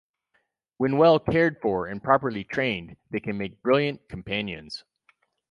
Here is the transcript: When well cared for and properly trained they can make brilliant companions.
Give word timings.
When 0.77 0.97
well 0.97 1.19
cared 1.19 1.61
for 1.61 1.85
and 1.85 2.01
properly 2.03 2.43
trained 2.43 2.97
they 3.11 3.19
can 3.19 3.37
make 3.37 3.61
brilliant 3.61 4.09
companions. 4.09 4.83